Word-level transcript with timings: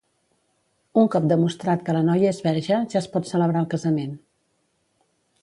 Un 1.01 1.09
cop 1.15 1.27
demostrat 1.31 1.83
que 1.89 1.95
la 1.97 2.01
noia 2.07 2.31
és 2.37 2.41
verge 2.47 2.81
ja 2.95 3.01
es 3.03 3.09
pot 3.17 3.31
celebrar 3.35 3.63
el 3.67 3.71
casament. 3.77 4.19